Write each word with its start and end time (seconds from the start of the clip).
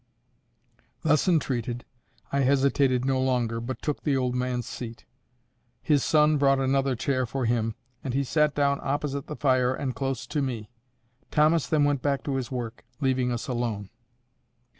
Thus 1.03 1.27
entreated, 1.27 1.85
I 2.31 2.39
hesitated 2.39 3.05
no 3.05 3.21
longer, 3.21 3.61
but 3.61 3.83
took 3.83 4.01
the 4.01 4.17
old 4.17 4.33
man's 4.33 4.65
seat. 4.65 5.05
His 5.79 6.03
son 6.03 6.39
brought 6.39 6.57
another 6.59 6.95
chair 6.95 7.27
for 7.27 7.45
him, 7.45 7.75
and 8.03 8.15
he 8.15 8.23
sat 8.23 8.55
down 8.55 8.79
opposite 8.81 9.27
the 9.27 9.35
fire 9.35 9.75
and 9.75 9.93
close 9.93 10.25
to 10.25 10.41
me. 10.41 10.71
Thomas 11.29 11.67
then 11.67 11.83
went 11.83 12.01
back 12.01 12.23
to 12.23 12.37
his 12.37 12.49
work, 12.49 12.83
leaving 12.99 13.31
us 13.31 13.47
alone. 13.47 13.91